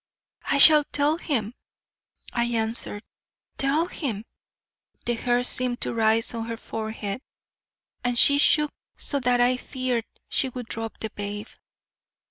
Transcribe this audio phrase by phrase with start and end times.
[0.45, 1.53] "I shall tell him,"
[2.33, 3.03] I answered.
[3.57, 4.25] "Tell him!"
[5.05, 7.21] The hair seemed to rise on her forehead
[8.03, 11.49] and she shook so that I feared she would drop the babe.